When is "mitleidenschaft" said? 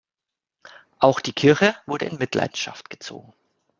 2.17-2.89